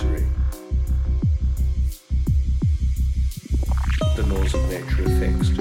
illusory. 0.00 0.26
The 4.16 4.22
laws 4.26 4.54
of 4.54 4.68
nature 4.68 5.04
are 5.04 5.18
fixed. 5.20 5.59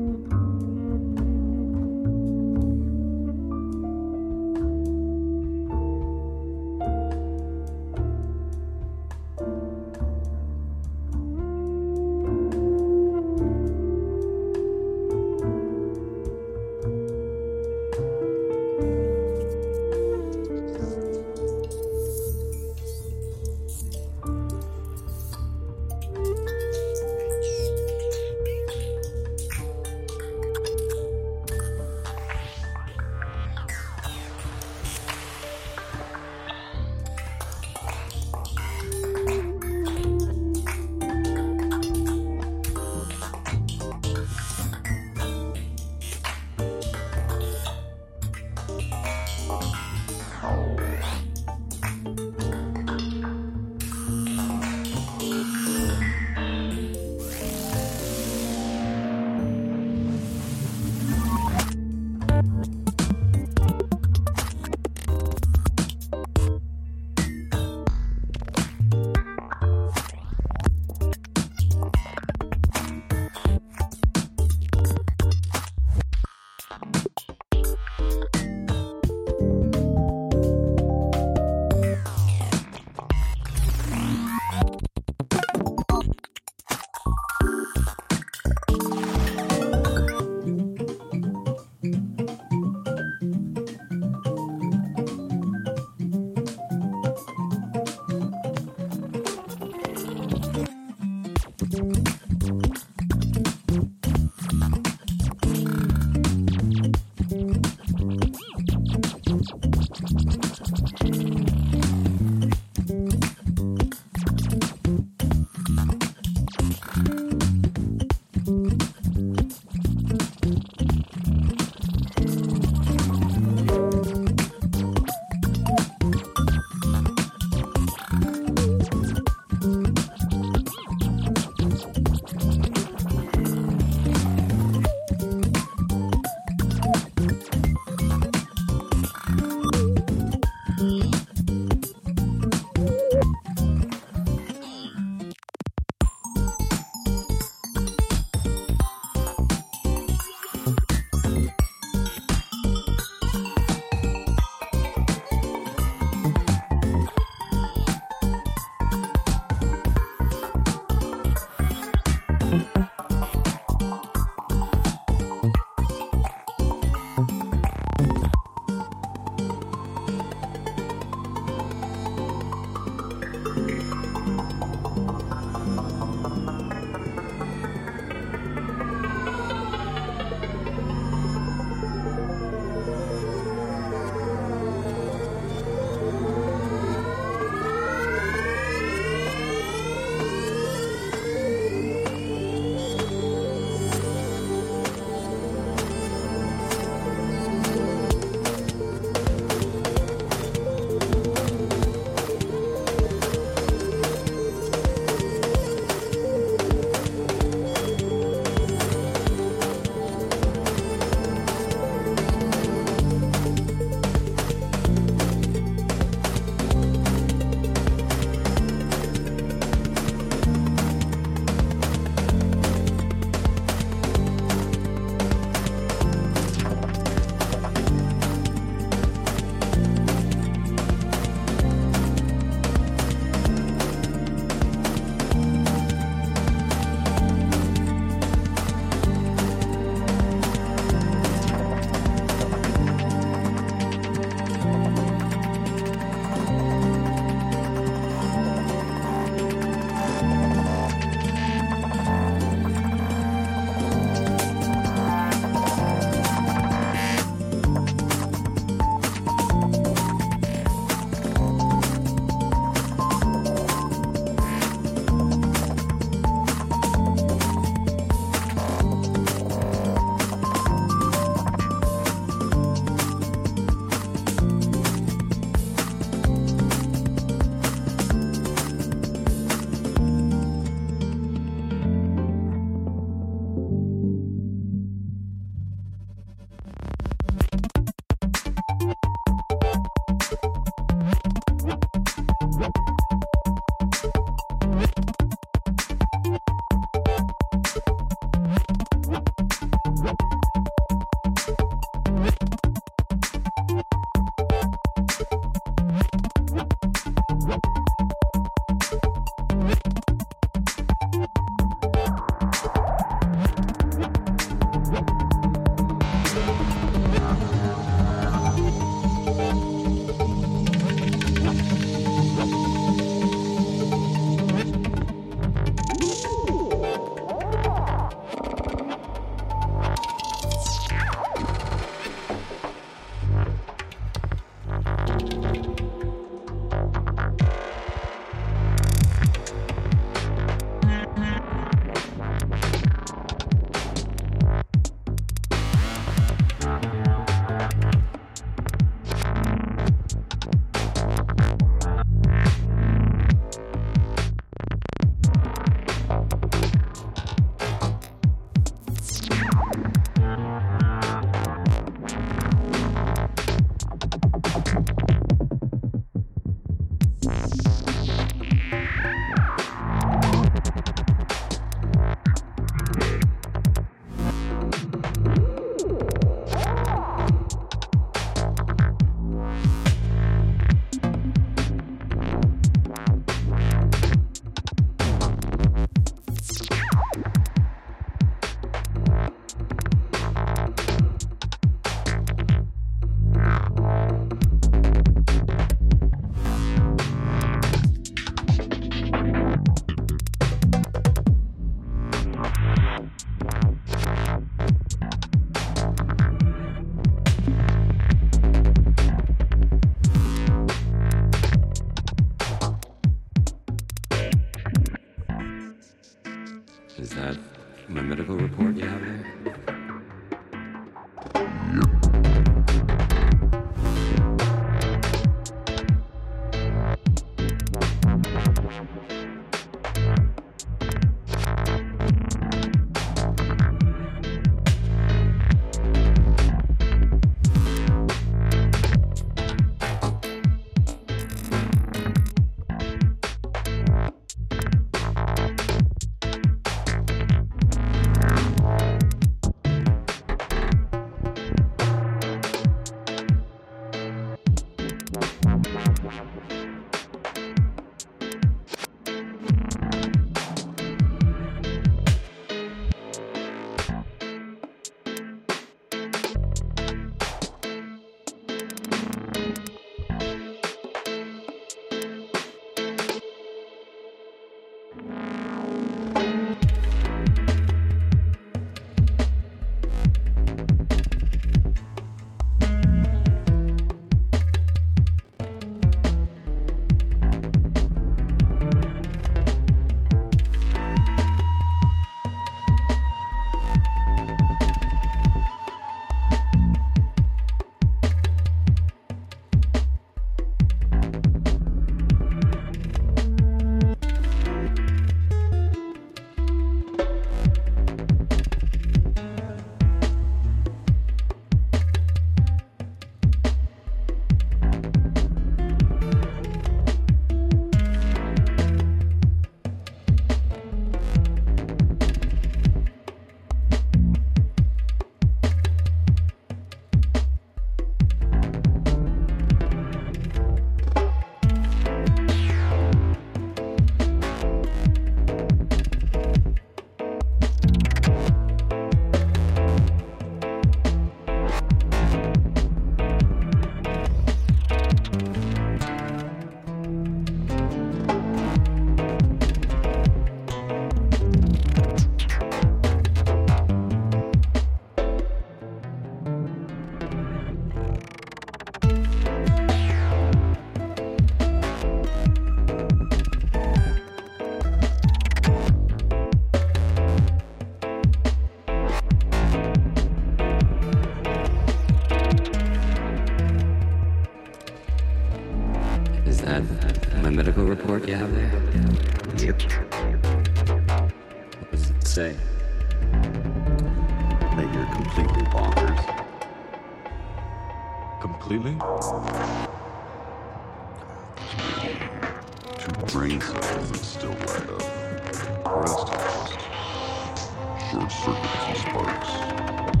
Short 597.91 598.09
circuits 598.09 598.67
and 598.67 598.77
sparks. 598.77 600.00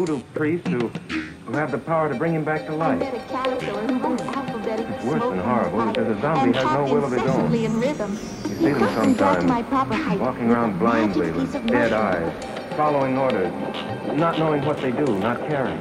Voodoo 0.00 0.22
priest 0.34 0.66
who, 0.68 0.88
who 0.88 1.52
have 1.52 1.70
the 1.70 1.76
power 1.76 2.08
to 2.08 2.14
bring 2.14 2.32
him 2.32 2.42
back 2.42 2.64
to 2.64 2.74
life. 2.74 2.98
met 2.98 3.12
a 3.12 3.18
caterpillar 3.28 3.86
who 3.86 4.08
was 4.08 4.20
alphabetic 4.22 4.88
It's 4.88 5.04
worse 5.04 5.22
than 5.22 5.38
horrible 5.40 5.86
because 5.92 6.16
a 6.16 6.20
zombie 6.22 6.56
has 6.56 6.64
no 6.64 6.84
will 6.84 7.04
of 7.04 7.12
his 7.12 7.22
own. 7.22 7.52
You 7.52 7.68
see 8.56 8.72
them 8.72 8.94
sometimes 8.94 9.44
my 9.44 9.62
proper 9.64 9.94
height 9.94 10.18
walking 10.18 10.50
around 10.50 10.78
blindly 10.78 11.30
with 11.32 11.52
dead 11.66 11.92
eyes, 11.92 12.32
following 12.76 13.18
orders, 13.18 13.52
not 14.16 14.38
knowing 14.38 14.64
what 14.64 14.80
they 14.80 14.90
do, 14.90 15.18
not 15.18 15.38
caring. 15.48 15.78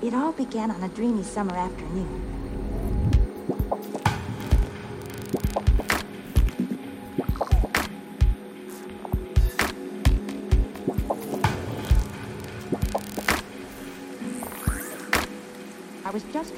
It 0.00 0.14
all 0.14 0.32
began 0.32 0.70
on 0.70 0.82
a 0.82 0.88
dreamy 0.88 1.22
summer 1.22 1.54
afternoon. 1.54 2.37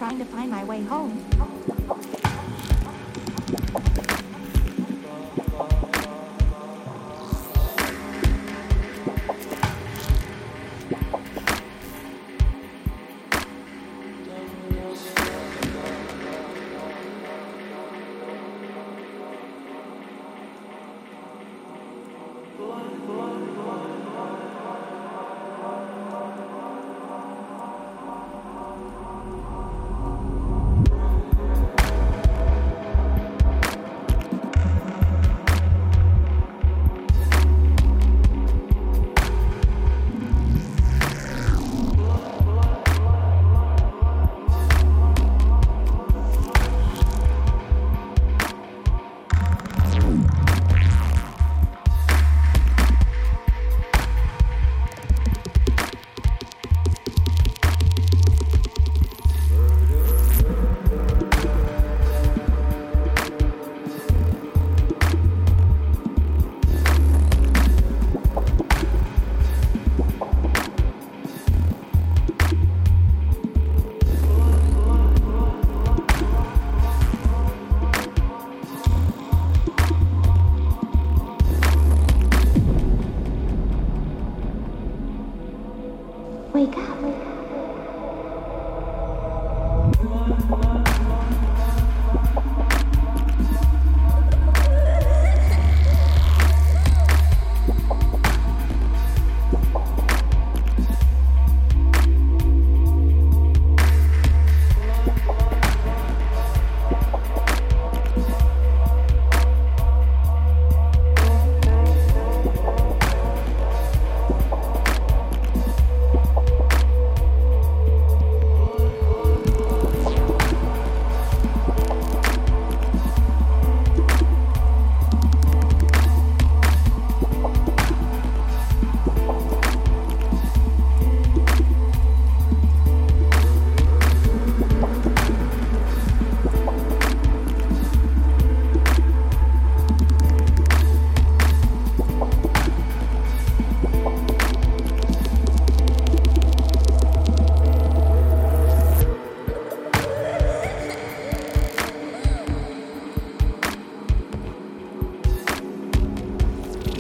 Trying 0.01 0.19
to 0.19 0.25
find 0.25 0.51
my 0.51 0.65
way 0.65 0.81
home. 0.85 1.20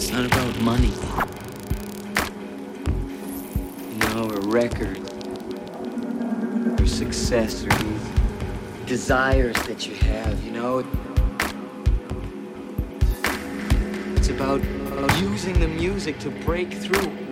It's 0.02 0.10
not 0.10 0.24
about 0.24 0.58
money. 0.62 0.92
You 3.90 3.98
know, 4.14 4.30
a 4.30 4.40
record, 4.48 4.98
or 6.80 6.86
success, 6.86 7.66
or 7.66 7.68
these 7.68 8.08
desires 8.86 9.56
that 9.66 9.86
you 9.86 9.94
have, 9.96 10.42
you 10.42 10.52
know. 10.52 10.78
It's 14.16 14.30
about 14.30 14.62
uh, 14.62 15.16
using 15.20 15.60
the 15.60 15.68
music 15.68 16.18
to 16.20 16.30
break 16.30 16.72
through. 16.72 17.29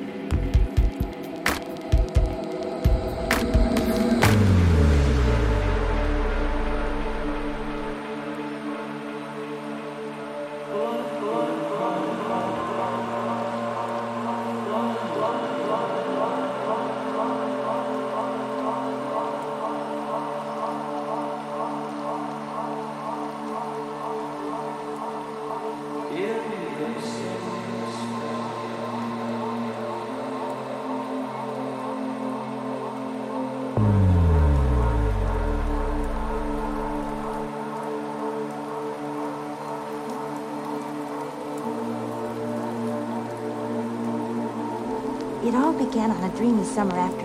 Dreamy 46.38 46.64
summer 46.64 46.96
afternoon. 46.96 47.17